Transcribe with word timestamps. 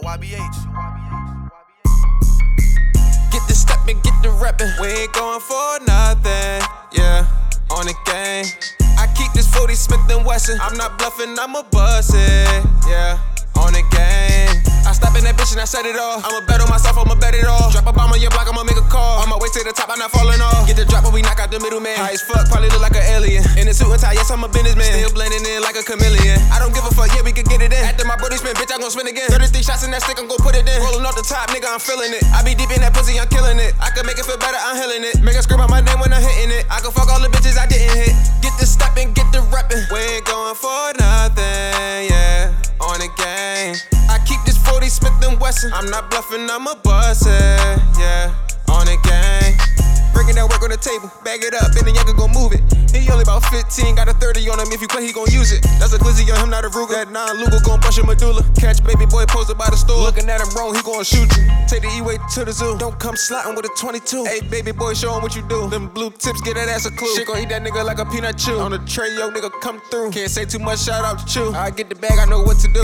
YBH. 0.00 0.56
Get 3.30 3.42
the 3.48 3.54
steppin', 3.54 4.00
get 4.00 4.14
the 4.22 4.28
reppin'. 4.28 4.72
We 4.80 4.88
ain't 4.88 5.12
going 5.12 5.40
for 5.40 5.78
nothing. 5.86 6.62
Yeah, 6.92 7.26
on 7.70 7.86
the 7.86 7.94
game. 8.06 8.46
I 8.98 9.06
keep 9.16 9.32
this 9.32 9.52
40 9.54 9.74
Smith 9.74 10.00
and 10.10 10.24
Wesson. 10.24 10.58
I'm 10.60 10.76
not 10.76 10.98
bluffing, 10.98 11.36
I'ma 11.38 11.62
bust 11.70 12.12
it. 12.14 12.64
Yeah, 12.88 13.18
on 13.56 13.72
the 13.72 13.82
game. 13.90 14.11
I 14.92 14.94
step 14.94 15.16
in 15.16 15.24
that 15.24 15.40
bitch 15.40 15.56
and 15.56 15.60
I 15.64 15.64
set 15.64 15.88
it 15.88 15.96
off. 15.96 16.20
I'ma 16.20 16.44
bet 16.44 16.60
on 16.60 16.68
myself, 16.68 17.00
I'ma 17.00 17.16
bet 17.16 17.32
it 17.32 17.48
all. 17.48 17.72
Drop 17.72 17.88
a 17.88 17.96
bomb 17.96 18.12
on 18.12 18.20
your 18.20 18.28
block, 18.28 18.44
I'ma 18.44 18.60
make 18.60 18.76
a 18.76 18.84
call. 18.92 19.24
On 19.24 19.28
my 19.32 19.40
way 19.40 19.48
to 19.48 19.64
the 19.64 19.72
top, 19.72 19.88
I'm 19.88 19.96
not 19.96 20.12
falling 20.12 20.36
off. 20.44 20.68
Get 20.68 20.76
the 20.76 20.84
drop, 20.84 21.08
but 21.08 21.16
we 21.16 21.24
knock 21.24 21.40
out 21.40 21.48
the 21.48 21.56
middleman. 21.64 21.96
High 21.96 22.12
as 22.12 22.20
fuck, 22.20 22.44
probably 22.52 22.68
look 22.68 22.84
like 22.84 22.92
an 22.92 23.08
alien. 23.08 23.40
In 23.56 23.64
a 23.64 23.72
suit 23.72 23.88
and 23.88 23.96
tie, 23.96 24.12
yes, 24.12 24.28
I'm 24.28 24.44
a 24.44 24.52
businessman. 24.52 24.84
Still 24.84 25.16
blending 25.16 25.48
in 25.48 25.64
like 25.64 25.80
a 25.80 25.84
chameleon. 25.88 26.36
I 26.52 26.60
don't 26.60 26.76
give 26.76 26.84
a 26.84 26.92
fuck, 26.92 27.08
yeah, 27.16 27.24
we 27.24 27.32
can 27.32 27.48
get 27.48 27.64
it 27.64 27.72
in. 27.72 27.80
After 27.88 28.04
my 28.04 28.20
booty 28.20 28.36
spin, 28.36 28.52
bitch, 28.52 28.68
I'm 28.68 28.84
gon' 28.84 28.92
spin 28.92 29.08
again. 29.08 29.32
33 29.32 29.64
shots 29.64 29.80
in 29.80 29.96
that 29.96 30.04
stick, 30.04 30.20
I'm 30.20 30.28
gon' 30.28 30.44
put 30.44 30.60
it 30.60 30.68
in. 30.68 30.76
Rolling 30.84 31.08
off 31.08 31.16
the 31.16 31.24
top, 31.24 31.48
nigga, 31.56 31.72
I'm 31.72 31.80
feeling 31.80 32.12
it. 32.12 32.20
I 32.28 32.44
be 32.44 32.52
deep 32.52 32.68
in 32.68 32.84
that 32.84 32.92
pussy, 32.92 33.16
I'm 33.16 33.32
killing 33.32 33.56
it. 33.56 33.72
I 33.80 33.88
can 33.96 34.04
make 34.04 34.20
it 34.20 34.28
feel 34.28 34.36
better, 34.36 34.60
I'm 34.60 34.76
healing 34.76 35.08
it. 35.08 35.24
Make 35.24 35.40
her 35.40 35.44
scream 35.48 35.64
out 35.64 35.72
my 35.72 35.80
name 35.80 36.04
when 36.04 36.12
I'm 36.12 36.20
hitting 36.20 36.52
it. 36.52 36.68
I'm 45.70 45.86
not 45.90 46.10
bluffing, 46.10 46.50
I'ma 46.50 46.74
bust 46.82 47.22
it, 47.26 47.78
yeah. 47.94 48.34
On 48.66 48.82
the 48.82 48.98
game. 49.06 49.54
Bringing 50.10 50.34
that 50.34 50.50
work 50.50 50.58
on 50.58 50.74
the 50.74 50.76
table, 50.76 51.06
bag 51.22 51.46
it 51.46 51.54
up, 51.54 51.70
and 51.78 51.86
then 51.86 51.94
can 51.94 52.16
go 52.18 52.26
move 52.26 52.50
it. 52.50 52.66
He 52.90 53.06
only 53.14 53.22
about 53.22 53.46
15, 53.46 53.94
got 53.94 54.10
a 54.10 54.14
30 54.18 54.42
on 54.50 54.58
him. 54.58 54.74
If 54.74 54.82
you 54.82 54.88
play, 54.88 55.06
he 55.06 55.12
gon' 55.12 55.30
use 55.30 55.54
it. 55.54 55.62
That's 55.78 55.94
a 55.94 55.98
glizzy 56.02 56.26
on 56.34 56.42
him, 56.42 56.50
not 56.50 56.66
a 56.66 56.68
Ruger. 56.68 56.98
That 56.98 57.14
non 57.14 57.38
Luger 57.38 57.62
gon' 57.62 57.78
bust 57.78 57.96
your 57.96 58.06
medulla. 58.06 58.42
Catch 58.58 58.82
baby 58.82 59.06
boy 59.06 59.24
posted 59.30 59.56
by 59.56 59.70
the 59.70 59.78
store. 59.78 60.02
Looking 60.02 60.28
at 60.28 60.42
him 60.42 60.50
wrong, 60.58 60.74
he 60.74 60.82
gon' 60.82 61.06
shoot 61.06 61.30
you. 61.38 61.46
Take 61.70 61.86
the 61.86 61.90
E-way 61.94 62.18
to 62.18 62.44
the 62.44 62.52
zoo. 62.52 62.76
Don't 62.78 62.98
come 62.98 63.14
slotting 63.14 63.54
with 63.54 63.64
a 63.64 63.72
22. 63.78 64.26
Hey, 64.26 64.42
baby 64.42 64.72
boy, 64.72 64.94
show 64.94 65.14
him 65.14 65.22
what 65.22 65.38
you 65.38 65.46
do. 65.46 65.70
Them 65.70 65.88
blue 65.88 66.10
tips, 66.10 66.42
get 66.42 66.58
that 66.58 66.68
ass 66.68 66.86
a 66.86 66.90
clue. 66.90 67.14
Shit 67.14 67.26
gon' 67.30 67.38
eat 67.38 67.48
that 67.54 67.62
nigga 67.62 67.86
like 67.86 68.02
a 68.02 68.06
peanut 68.06 68.36
chew. 68.36 68.58
On 68.58 68.72
the 68.74 68.82
tray, 68.82 69.14
yo, 69.14 69.30
nigga, 69.30 69.50
come 69.62 69.80
through. 69.90 70.10
Can't 70.10 70.30
say 70.30 70.44
too 70.44 70.58
much, 70.58 70.82
shout 70.82 71.04
out 71.04 71.22
to 71.22 71.38
you. 71.38 71.54
I 71.54 71.70
get 71.70 71.88
the 71.88 71.94
bag, 71.94 72.18
I 72.18 72.26
know 72.26 72.42
what 72.42 72.58
to 72.58 72.68
do. 72.72 72.82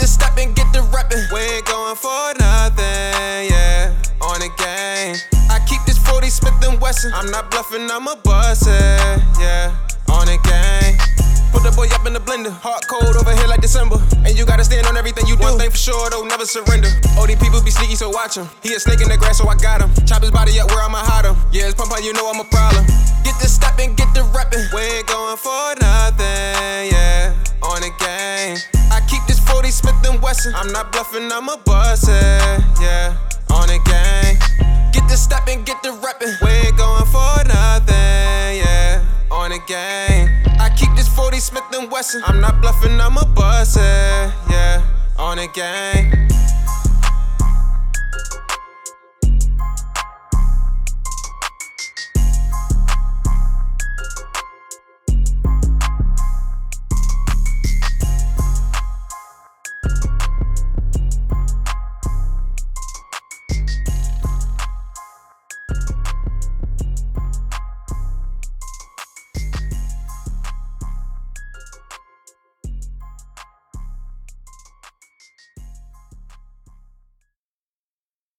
Get 0.00 0.08
the 0.08 0.16
steppin', 0.16 0.54
get 0.54 0.72
the 0.72 0.80
reppin'. 0.96 1.28
We 1.28 1.60
ain't 1.60 1.66
going 1.66 1.94
for 1.94 2.32
nothing, 2.40 3.52
yeah. 3.52 3.92
On 4.24 4.40
the 4.40 4.48
game. 4.56 5.12
I 5.52 5.60
keep 5.68 5.84
this 5.84 6.00
40 6.08 6.30
Smith 6.30 6.56
and 6.64 6.80
Wesson. 6.80 7.12
I'm 7.12 7.30
not 7.30 7.50
bluffing, 7.50 7.84
I'ma 7.84 8.14
bust 8.24 8.64
it, 8.64 9.20
yeah. 9.36 9.76
On 10.08 10.24
the 10.24 10.40
game. 10.40 10.96
Put 11.52 11.68
the 11.68 11.72
boy 11.76 11.92
up 11.92 12.06
in 12.06 12.14
the 12.16 12.24
blender. 12.24 12.48
Hard 12.48 12.80
cold 12.88 13.12
over 13.12 13.36
here 13.36 13.46
like 13.46 13.60
December. 13.60 14.00
And 14.24 14.32
you 14.32 14.46
gotta 14.46 14.64
stand 14.64 14.86
on 14.86 14.96
everything 14.96 15.26
you 15.26 15.36
do. 15.36 15.44
One 15.44 15.58
thing 15.58 15.68
for 15.68 15.76
sure, 15.76 16.08
though, 16.08 16.24
never 16.24 16.46
surrender. 16.46 16.88
All 17.20 17.26
these 17.26 17.36
people 17.36 17.60
be 17.60 17.70
sneaky, 17.70 17.94
so 17.94 18.08
watch 18.08 18.40
him. 18.40 18.48
He 18.62 18.72
a 18.72 18.80
snake 18.80 19.04
in 19.04 19.12
the 19.12 19.18
grass, 19.18 19.36
so 19.36 19.48
I 19.52 19.56
got 19.60 19.84
him. 19.84 19.92
Chop 20.08 20.22
his 20.22 20.30
body 20.30 20.56
up 20.60 20.72
where 20.72 20.80
I'ma 20.80 21.04
hide 21.04 21.28
him. 21.28 21.36
Yeah, 21.52 21.68
it's 21.68 21.76
pump 21.76 21.92
you 22.00 22.16
know 22.16 22.24
I'm 22.24 22.40
a 22.40 22.48
problem. 22.48 22.88
Get 23.20 23.36
the 23.36 23.52
steppin', 23.52 23.69
Wesson. 30.30 30.54
I'm 30.54 30.70
not 30.70 30.92
bluffing, 30.92 31.28
I'ma 31.32 31.56
bust 31.64 32.04
it, 32.04 32.62
yeah. 32.80 33.16
On 33.50 33.66
the 33.66 33.80
game. 33.82 34.38
Get 34.92 35.08
the 35.08 35.16
steppin', 35.16 35.64
get 35.64 35.82
the 35.82 35.88
reppin'. 35.88 36.40
We 36.40 36.50
ain't 36.68 36.76
going 36.76 37.04
for 37.06 37.34
nothing, 37.48 38.62
yeah. 38.62 39.02
On 39.32 39.50
the 39.50 39.58
game. 39.66 40.28
I 40.60 40.70
keep 40.76 40.94
this 40.94 41.08
40 41.08 41.40
Smith 41.40 41.64
and 41.72 41.90
Wesson. 41.90 42.22
I'm 42.24 42.40
not 42.40 42.60
bluffing, 42.60 43.00
I'ma 43.00 43.24
bust 43.34 43.78
it, 43.78 43.80
yeah. 44.48 44.86
On 45.18 45.36
the 45.36 45.48
game. 45.48 46.19